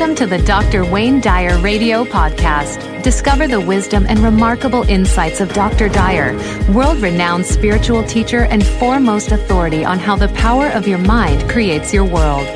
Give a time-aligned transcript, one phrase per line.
[0.00, 0.90] Welcome to the Dr.
[0.90, 3.02] Wayne Dyer Radio Podcast.
[3.02, 5.90] Discover the wisdom and remarkable insights of Dr.
[5.90, 6.32] Dyer,
[6.72, 11.92] world renowned spiritual teacher and foremost authority on how the power of your mind creates
[11.92, 12.46] your world.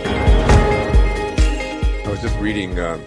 [2.01, 2.99] I was just reading uh,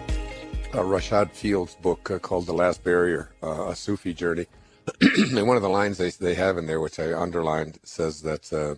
[0.73, 4.45] a Reshad Feild's book uh, called The Last Barrier, uh, a Sufi journey.
[5.01, 8.53] and one of the lines they, they have in there, which I underlined, says that
[8.53, 8.75] uh,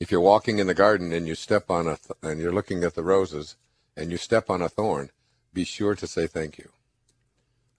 [0.00, 2.84] if you're walking in the garden and you step on a th- and you're looking
[2.84, 3.56] at the roses
[3.98, 5.10] and you step on a thorn,
[5.52, 6.68] be sure to say thank you.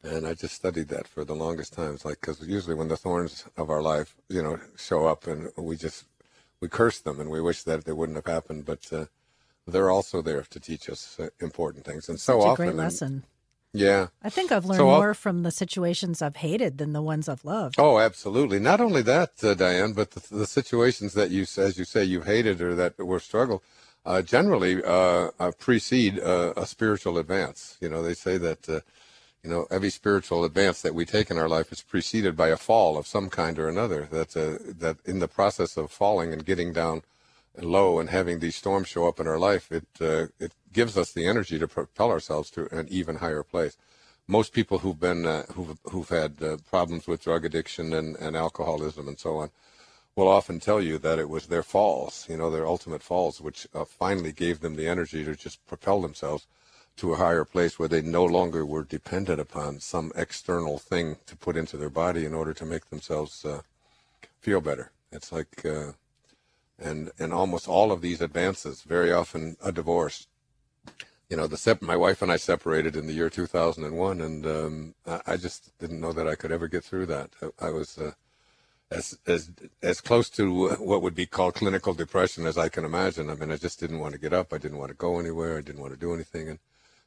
[0.04, 1.94] And I just studied that for the longest time.
[1.96, 5.50] It's like because usually when the thorns of our life, you know, show up and
[5.58, 6.06] we just
[6.62, 9.06] we curse them and we wish that they wouldn't have happened, but uh,
[9.68, 12.08] they're also there to teach us uh, important things.
[12.10, 13.24] And so Such a often, great and- lesson.
[13.74, 17.28] yeah, I think I've learned So more from the situations I've hated than the ones
[17.30, 17.76] I've loved.
[17.78, 18.60] Oh, absolutely.
[18.60, 22.26] Not only that, uh, Diane, but the, the situations that you, as you say, you've
[22.26, 23.62] hated or that were struggle,
[24.06, 27.78] uh, generally uh, uh, precede uh, a spiritual advance.
[27.82, 28.80] You know, they say that, uh,
[29.44, 32.58] you know, every spiritual advance that we take in our life is preceded by a
[32.58, 34.08] fall of some kind or another.
[34.12, 34.32] That
[34.80, 37.04] that in the process of falling and getting down
[37.60, 41.26] low and having these storms show up in our life, it it gives us the
[41.26, 43.78] energy to propel ourselves to an even higher place
[44.30, 48.38] most people who've been uh, who've who've had uh, problems with drug addiction and, and
[48.38, 49.50] alcoholism and so on
[50.20, 53.66] will often tell you that it was their falls, you know, their ultimate falls, which
[53.74, 56.46] uh, finally gave them the energy to just propel themselves
[56.98, 61.38] to a higher place where they no longer were dependent upon some external thing to
[61.38, 63.62] put into their body in order to make themselves uh,
[64.42, 64.92] feel better.
[65.10, 65.94] It's like, uh,
[66.78, 70.28] and and almost all of these advances, very often a divorce,
[71.30, 74.96] you know, the sep- my wife and I separated in the year 2001, and um,
[75.08, 77.30] I, I just didn't know that I could ever get through that.
[77.42, 78.12] I, I was uh,
[78.92, 79.52] as as
[79.82, 83.30] as close to what would be called clinical depression as I can imagine.
[83.30, 84.54] I mean, I just didn't want to get up.
[84.54, 85.58] I didn't want to go anywhere.
[85.58, 86.60] I didn't want to do anything, and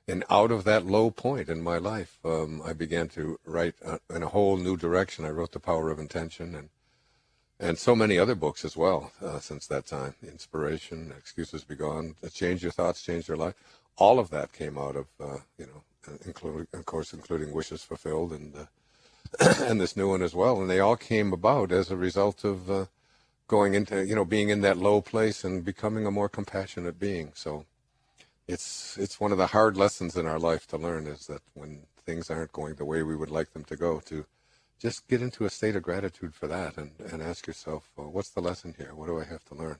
[0.09, 3.98] and out of that low point in my life, um, I began to write uh,
[4.10, 5.25] in a whole new direction.
[5.25, 6.70] I wrote The Power of Intention and
[7.60, 10.14] and so many other books as well uh, since that time.
[10.22, 13.54] Inspiration, Excuses Be Gone, uh, Change Your Thoughts, Change Your Life.
[13.97, 15.82] All of that came out of uh, you know,
[16.25, 18.64] including of course including Wishes Fulfilled and uh,
[19.41, 20.60] and this new one as well.
[20.60, 22.87] And they all came about as a result of uh,
[23.49, 27.32] going into you know being in that low place and becoming a more compassionate being.
[27.34, 27.66] So
[28.49, 31.82] it's it's one of the hard lessons in our life to learn is that when
[32.05, 34.27] things aren't going the way we would like them to go to
[34.82, 38.31] just get into a state of gratitude for that and, and ask yourself, well, what's
[38.31, 38.93] the lesson here?
[38.97, 39.77] What do I have to learn?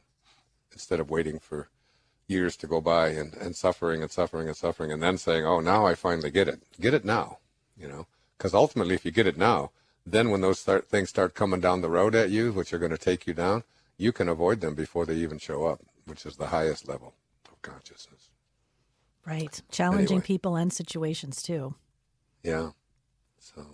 [0.71, 1.69] Instead of waiting for
[2.29, 5.59] years to go by and, and suffering and suffering and suffering and then saying, oh,
[5.59, 6.63] now I finally get it.
[6.81, 7.39] Get it now,
[7.77, 8.07] you know,
[8.43, 9.71] because ultimately if you get it now,
[10.05, 12.91] then when those start, things start coming down the road at you, which are going
[12.91, 13.63] to take you down,
[13.97, 17.15] you can avoid them before they even show up, which is the highest level
[17.49, 18.31] of consciousness.
[19.25, 19.63] Right.
[19.71, 20.27] Challenging Anyway.
[20.27, 21.77] people and situations too.
[22.43, 22.71] Yeah.
[23.39, 23.65] So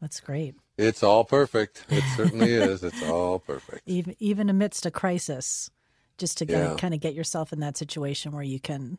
[0.00, 0.54] That's great.
[0.78, 1.84] it's all perfect.
[1.90, 2.82] It certainly is.
[2.82, 3.82] It's all perfect.
[3.84, 5.68] Even even amidst a crisis,
[6.16, 6.76] just to Yeah.
[6.78, 8.96] kind of get yourself in that situation where you can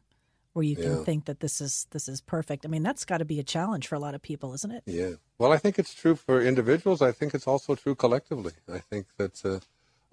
[0.56, 1.04] where you can Yeah.
[1.04, 2.66] think that this is this is perfect.
[2.66, 4.84] I mean, that's got to be a challenge for a lot of people, isn't it?
[4.86, 5.16] Yeah.
[5.38, 7.02] Well, I think it's true for individuals.
[7.02, 8.54] I think it's also true collectively.
[8.72, 9.60] I think that uh,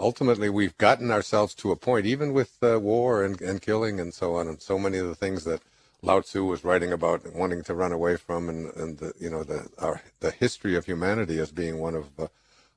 [0.00, 4.12] ultimately we've gotten ourselves to a point, even with uh, war and, and killing and
[4.12, 5.62] so on, and so many of the things that
[6.02, 9.44] Lao Tzu was writing about wanting to run away from, and, and the, you know
[9.44, 12.26] the our, the history of humanity as being one of uh,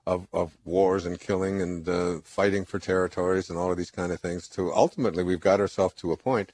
[0.06, 4.12] of, of wars and killing and uh, fighting for territories and all of these kind
[4.12, 4.48] of things.
[4.50, 6.52] To ultimately, we've got ourselves to a point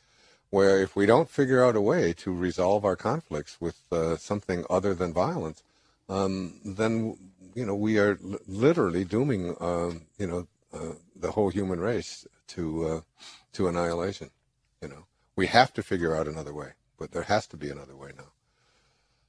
[0.52, 4.66] where if we don't figure out a way to resolve our conflicts with uh, something
[4.70, 5.64] other than violence,
[6.10, 7.18] um, then
[7.56, 12.28] you know we are l- literally dooming um, you know uh, the whole human race
[12.48, 13.02] to uh,
[13.54, 14.30] to annihilation.
[14.82, 17.96] You know we have to figure out another way, but there has to be another
[17.96, 18.32] way now.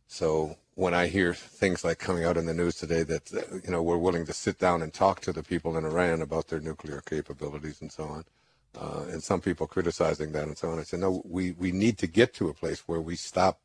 [0.09, 3.71] So when I hear things like coming out in the news today that uh, you
[3.71, 6.61] know we're willing to sit down and talk to the people in Iran about their
[6.61, 8.25] nuclear capabilities and so on,
[8.81, 11.99] uh, and some people criticizing that and so on, I said no, we we need
[11.99, 13.61] to get to a place where we stop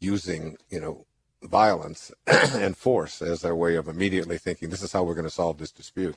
[0.00, 1.06] using you know
[1.42, 5.30] violence and force as our way of immediately thinking this is how we're going to
[5.30, 6.16] solve this dispute,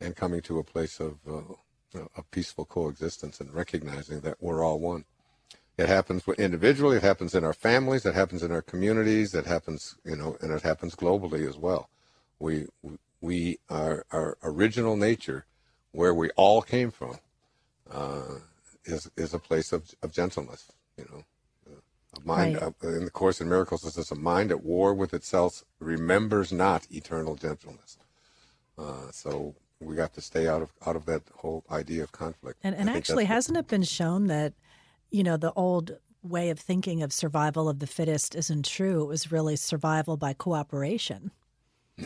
[0.00, 5.04] and coming to a place of uh, peaceful coexistence and recognizing that we're all one.
[5.76, 6.98] It happens individually.
[6.98, 8.04] It happens in our families.
[8.04, 9.34] It happens in our communities.
[9.34, 11.88] It happens, you know, and it happens globally as well.
[12.38, 12.66] We
[13.20, 15.46] we our our original nature,
[15.92, 17.16] where we all came from,
[17.90, 18.38] uh,
[18.84, 20.72] is is a place of of gentleness.
[20.96, 21.24] You know,
[22.16, 22.54] a mind.
[22.60, 22.74] Right.
[22.84, 26.52] Uh, in the Course in Miracles, it says a mind at war with itself remembers
[26.52, 27.98] not eternal gentleness.
[28.78, 32.58] Uh, so we got to stay out of out of that whole idea of conflict.
[32.62, 34.52] And and actually, hasn't it been shown that,
[35.10, 39.02] you know, the old way of thinking of survival of the fittest isn't true.
[39.02, 41.30] It was really survival by cooperation.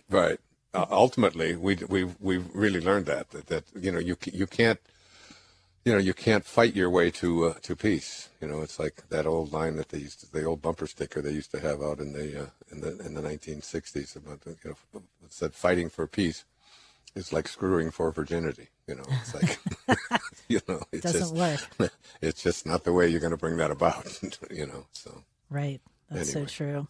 [0.09, 0.39] Right.
[0.73, 4.81] Uh, ultimately, we we we really learned that, that that you know you you can't
[5.85, 8.31] you know you can't fight your way to uh, to peace.
[8.41, 11.21] You know, it's like that old line that they used to, the old bumper sticker
[11.21, 14.57] they used to have out in the uh, in the in the 1960s about you
[14.65, 16.45] know it said fighting for peace
[17.15, 18.69] is like screwing for virginity.
[18.87, 20.11] You know, it's like
[20.49, 21.93] you know it doesn't just, work.
[22.23, 24.19] It's just not the way you're going to bring that about.
[24.51, 25.81] you know, so right.
[26.11, 26.49] That's anyway.
[26.49, 26.89] so true.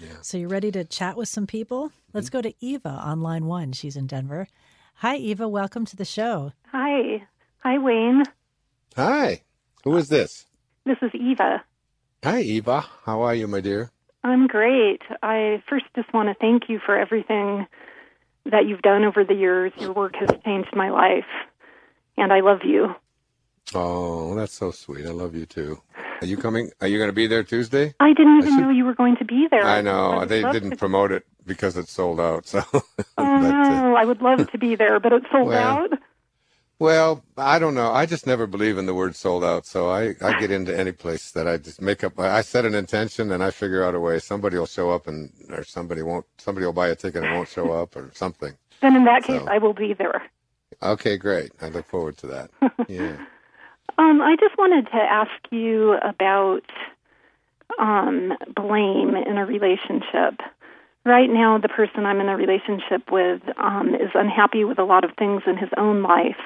[0.00, 0.16] Yeah.
[0.22, 1.92] So you are ready to chat with some people?
[2.12, 3.72] Let's go to Eva on line one.
[3.72, 4.48] She's in Denver.
[4.96, 5.48] Hi, Eva.
[5.48, 6.52] Welcome to the show.
[6.72, 7.26] Hi.
[7.66, 8.22] Hi, Wayne.
[8.94, 9.42] Hi.
[9.82, 10.46] Who is this?
[10.84, 11.64] This is Eva.
[12.22, 12.84] Hi, Eva.
[13.04, 13.90] How are you, my dear?
[14.22, 15.02] I'm great.
[15.20, 17.66] I first just want to thank you for everything
[18.44, 19.72] that you've done over the years.
[19.80, 21.26] Your work has changed my life,
[22.16, 22.94] and I love you.
[23.74, 25.04] Oh, that's so sweet.
[25.04, 25.82] I love you too.
[26.20, 26.70] Are you coming?
[26.80, 27.94] Are you going to be there Tuesday?
[27.98, 29.64] I didn't even should- know you were going to be there.
[29.64, 32.46] I know would they didn't to- promote it because it's sold out.
[32.46, 32.82] So, Oh
[33.16, 35.90] but, uh, I would love to be there, but it's sold Well, out.
[36.78, 37.92] Well, I don't know.
[37.92, 39.66] I just never believe in the word sold out.
[39.66, 42.18] So I, I get into any place that I just make up.
[42.18, 44.18] I set an intention and I figure out a way.
[44.18, 46.26] Somebody will show up and or somebody won't.
[46.38, 48.54] Somebody will buy a ticket and won't show up or something.
[48.82, 50.22] Then in that case, I will be there.
[50.82, 51.52] Okay, great.
[51.62, 52.50] I look forward to that.
[52.88, 53.16] Yeah.
[53.98, 56.62] Um, I just wanted to ask you about
[57.78, 60.40] um, blame in a relationship.
[61.04, 65.04] Right now, the person I'm in a relationship with um, is unhappy with a lot
[65.04, 66.36] of things in his own life,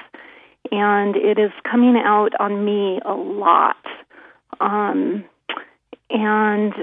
[0.71, 3.77] and it is coming out on me a lot.
[4.59, 5.25] Um,
[6.09, 6.73] and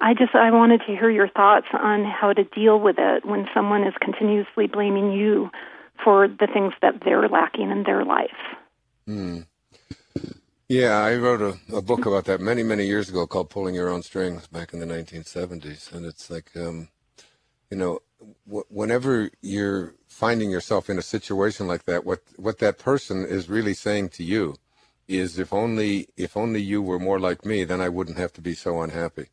[0.00, 3.46] I just I wanted to hear your thoughts on how to deal with it when
[3.52, 5.50] someone is continuously blaming you
[6.04, 8.30] for the things that they're lacking in their life.
[9.06, 9.40] Hmm.
[10.68, 13.88] Yeah, I wrote a, a book about that many, many years ago called Pulling Your
[13.88, 15.90] Own Strings back in the 1970s.
[15.92, 16.88] And it's like, um,
[17.70, 18.00] you know,
[18.46, 23.74] whenever you're finding yourself in a situation like that, what, what that person is really
[23.74, 24.56] saying to you
[25.06, 28.40] is if only, if only you were more like me, then I wouldn't have to
[28.40, 29.26] be so unhappy,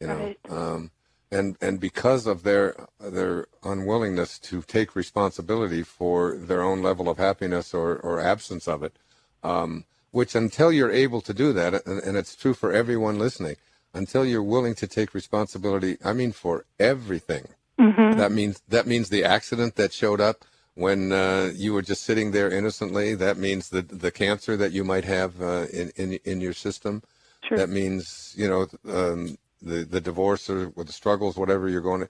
[0.00, 0.18] you know?
[0.18, 0.38] Right.
[0.48, 0.90] Um,
[1.30, 7.18] and, and because of their, their unwillingness to take responsibility for their own level of
[7.18, 8.96] happiness or, or absence of it,
[9.42, 13.56] um, which until you're able to do that, and, and it's true for everyone listening,
[13.92, 17.48] until you're willing to take responsibility, I mean for everything.
[17.78, 20.44] That means that means the accident that showed up
[20.74, 23.14] when uh, you were just sitting there innocently.
[23.14, 27.02] That means the the cancer that you might have uh, in, in in your system.
[27.48, 27.58] Sure.
[27.58, 32.02] That means you know um, the the divorce or, or the struggles, whatever you're going
[32.02, 32.08] to.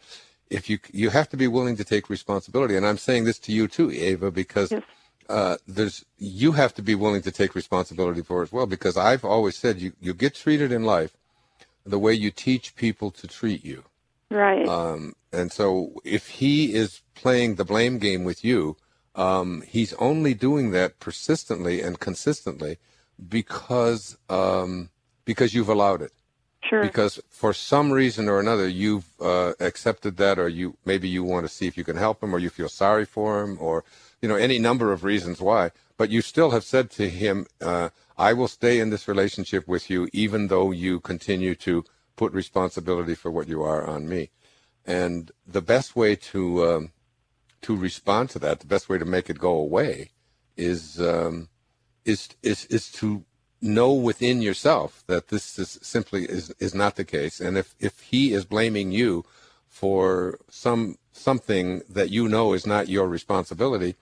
[0.51, 3.53] If you you have to be willing to take responsibility, and I'm saying this to
[3.53, 4.83] you too, Ava, because Yes.
[5.29, 8.67] uh, there's you have to be willing to take responsibility for it as well.
[8.67, 11.17] Because I've always said you you get treated in life
[11.85, 13.85] the way you teach people to treat you.
[14.31, 14.67] Right.
[14.67, 18.77] Um, and so if he is playing the blame game with you,
[19.15, 22.79] um, he's only doing that persistently and consistently
[23.29, 24.91] because um,
[25.25, 26.13] because you've allowed it.
[26.69, 26.83] sure.
[26.83, 31.47] Because for some reason or another, you've uh, accepted that, or you maybe you want
[31.47, 33.85] to see if you can help him, or you feel sorry for him, or
[34.21, 35.71] you know any number of reasons why.
[35.97, 39.89] But you still have said to him, uh, "I will stay in this relationship with
[39.89, 41.85] you, even though you continue to
[42.17, 44.31] put responsibility for what you are on me."
[44.85, 46.93] And the best way to um,
[47.63, 50.11] to respond to that, the best way to make it go away,
[50.57, 51.49] is um,
[52.05, 53.25] is is is to
[53.61, 57.41] know within yourself that this is simply is is not the case.
[57.41, 59.25] And if if he is blaming you
[59.69, 63.97] for some something that you know is not your responsibility,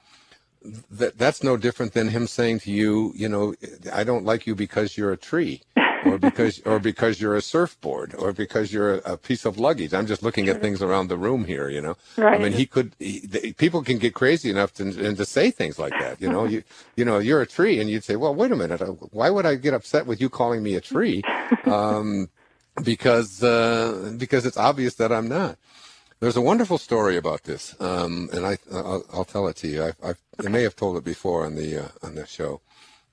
[0.91, 3.55] that that's no different than him saying to you, you know,
[3.93, 5.63] I don't like you because you're a tree.
[6.07, 9.95] or because or because you're a surfboard or because you're a, a piece of luggage.
[9.95, 11.97] I'm just looking at things around the room here, you know.
[12.17, 12.41] Right.
[12.41, 12.95] I mean, he could.
[12.99, 16.21] He, the, people can get crazy enough to and to say things like that.
[16.21, 16.63] You know, you
[16.97, 19.47] you know, you're a tree, and you'd say, well, wait a minute, uh, why would
[19.47, 21.23] I get upset with you calling me a tree?
[21.65, 22.29] Um,
[22.83, 25.59] because uh, because it's obvious that I'm not.
[26.21, 29.83] There's a wonderful story about this, um, and I I'll, I'll tell it to you.
[29.83, 32.61] I, I, I may have told it before on the uh, on the show,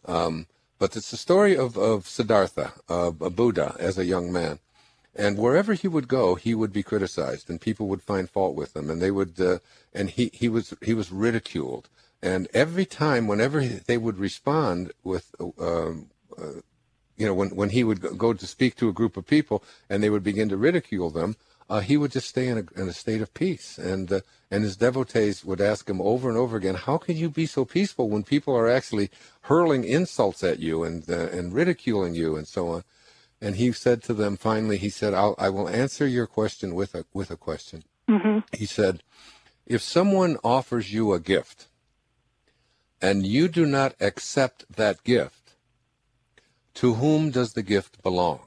[0.06, 0.48] um,
[0.82, 4.58] but it's the story of of Siddhartha, uh, a Buddha, as a young man,
[5.16, 8.76] and wherever he would go, he would be criticized, and people would find fault with
[8.76, 9.60] him, and they would, uh,
[9.94, 11.88] and he he was he was ridiculed,
[12.20, 15.36] and every time, whenever they would respond with.
[15.60, 16.62] Um, uh,
[17.18, 20.02] you know, when, when he would go to speak to a group of people and
[20.02, 21.36] they would begin to ridicule them,
[21.72, 23.78] uh, he would just stay in a, in a state of peace.
[23.78, 24.20] And uh,
[24.52, 27.64] and his devotees would ask him over and over again, "How can you be so
[27.64, 29.10] peaceful when people are actually
[29.44, 32.84] hurling insults at you and uh, and ridiculing you and so on?"
[33.40, 36.94] And he said to them finally, he said, I'll, "I will answer your question with
[36.94, 38.40] a with a question." Mm-hmm.
[38.52, 39.02] He said,
[39.66, 41.70] "If someone offers you a gift,
[43.02, 45.54] and you do not accept that gift,
[46.74, 48.42] to whom does the gift belong?"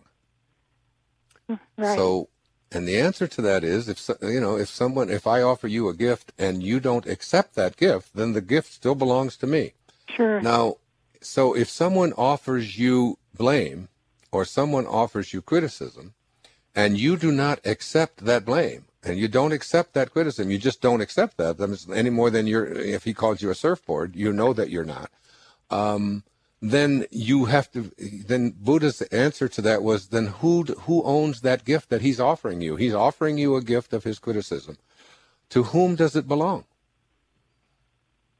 [1.76, 1.96] Right.
[1.96, 2.28] So,
[2.74, 5.88] and the answer to that is, if you know, if someone, if I offer you
[5.88, 9.72] a gift and you don't accept that gift, then the gift still belongs to me.
[10.08, 10.40] sure.
[10.40, 10.76] Now,
[11.20, 13.88] so if someone offers you blame
[14.32, 16.14] or someone offers you criticism,
[16.74, 20.80] and you do not accept that blame, and you don't accept that criticism, you just
[20.80, 24.16] don't accept that, that means any more than you're, if he calls you a surfboard,
[24.16, 25.10] you know that you're not.
[25.70, 26.24] Um,
[26.70, 27.90] then you have to.
[27.98, 32.60] Then Buddha's answer to that was, then who who owns that gift that he's offering
[32.60, 32.76] you?
[32.76, 34.78] He's offering you a gift of his criticism.
[35.50, 36.64] To whom does it belong?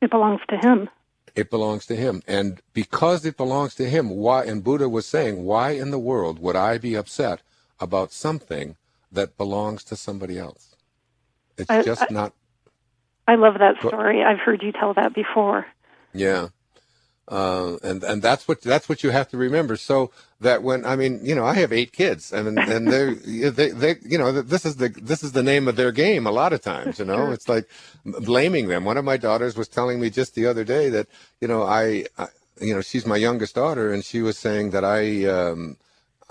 [0.04, 0.88] it belongs to him.
[1.35, 4.45] It belongs to him, and because it belongs to him, why?
[4.45, 7.43] And Buddha was saying, why in the world would I be upset
[7.81, 8.76] about something
[9.11, 10.76] that belongs to somebody else?
[11.59, 12.33] It's I- just I- not.
[13.26, 14.23] I love that story.
[14.23, 15.66] I've heard you tell that before.
[16.12, 16.49] Yeah.
[17.28, 19.76] Uh, and and that's what that's what you have to remember.
[19.76, 23.71] So that when I mean, you know, I have eight kids, and and they're they
[23.71, 26.26] they you know this is the this is the name of their game.
[26.26, 27.66] A lot of times, you know, it's like
[28.04, 28.85] blaming them.
[28.85, 31.09] One of my daughters was telling me just the other day that
[31.40, 32.28] you know I, I
[32.61, 35.25] you know she's my youngest daughter, and she was saying that I.
[35.26, 35.76] Um,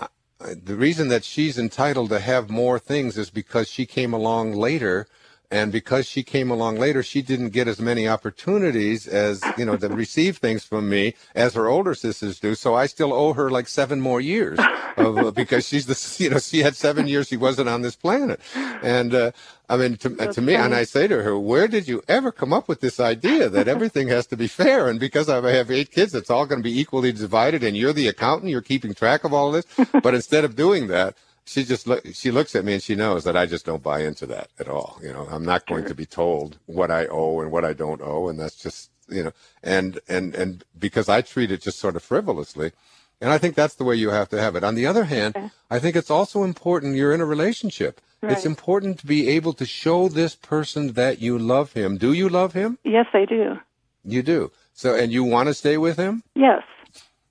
[0.00, 0.08] I-
[0.54, 5.06] the reason that she's entitled to have more things is because she came along later
[5.50, 9.76] and because she came along later she didn't get as many opportunities as you know
[9.76, 12.54] to receive things from me as her older sisters do.
[12.54, 14.58] So i still owe her like seven more years
[14.96, 17.96] of, uh, because she's the you know she had seven years she wasn't on this
[17.96, 18.40] planet.
[18.54, 19.32] And uh,
[19.68, 22.52] i mean to, to me and i say to her where did you ever come
[22.52, 24.88] up with this idea that everything has to be fair?
[24.88, 27.92] And because i have eight kids it's all going to be equally divided and you're
[27.92, 29.66] the accountant you're keeping track of all this.
[30.02, 33.24] But instead of doing that she just look she looks at me and she knows
[33.24, 34.98] that I just don't buy into that at all.
[35.02, 38.00] You know, I'm not going to be told what I owe and what I don't
[38.02, 39.32] owe, and that's just you know,
[39.62, 42.72] and and and because I treat it just sort of frivolously,
[43.20, 44.64] and I think that's the way you have to have it.
[44.64, 45.50] On the other hand, Okay.
[45.70, 48.00] I think it's also important you're in a relationship.
[48.26, 51.98] It's important to be able to show this person that you love him.
[51.98, 52.78] Do you love him?
[52.82, 53.58] Yes, I do.
[54.02, 54.50] You do.
[54.72, 56.22] So, and you want to stay with him?
[56.34, 56.62] Yes.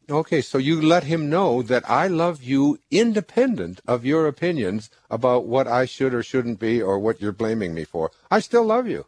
[0.10, 5.45] Okay, so you let him know that I love you independent of your opinions about
[5.45, 8.12] what I should or shouldn't be or what you're blaming me for.
[8.29, 9.05] I still love you.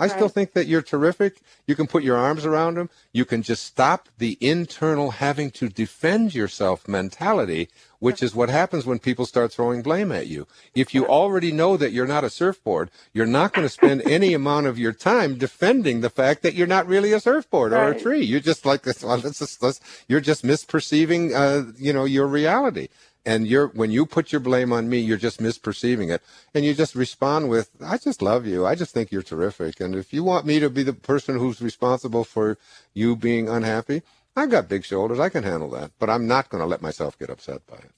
[0.00, 1.40] I still think that you're terrific.
[1.66, 2.88] You can put your arms around him.
[3.12, 8.86] You can just stop the internal having to defend yourself mentality, which is what happens
[8.86, 10.46] when people start throwing blame at you.
[10.74, 14.34] If you already know that you're not a surfboard, you're not going to spend any
[14.34, 17.98] amount of your time defending the fact that you're not really a surfboard or a
[17.98, 18.24] tree.
[18.24, 19.02] You're just like this.
[19.02, 22.88] Well, let's just, let's, you're just misperceiving, uh, you know, your reality.
[23.26, 26.22] And you're when you put your blame on me, you're just misperceiving it,
[26.54, 28.64] and you just respond with, "I just love you.
[28.64, 29.80] I just think you're terrific.
[29.80, 32.56] And if you want me to be the person who's responsible for
[32.94, 34.00] you being unhappy,
[34.38, 35.18] I've got big shoulders.
[35.18, 35.90] I can handle that.
[35.98, 37.90] But I'm not going to let myself get upset by it.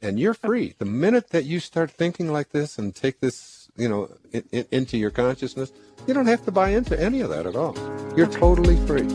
[0.00, 0.74] And you're free.
[0.78, 4.66] The minute that you start thinking like this and take this, you know, in, in,
[4.70, 5.72] into your consciousness,
[6.06, 7.76] you don't have to buy into any of that at all.
[8.16, 9.08] You're totally free.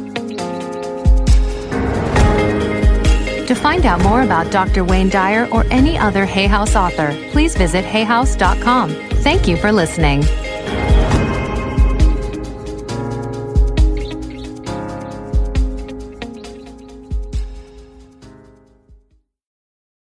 [3.48, 4.84] To find out more about Dr.
[4.84, 8.90] Wayne Dyer or any other Hay House author, please visit hayhouse.com.
[9.22, 10.24] Thank you for listening.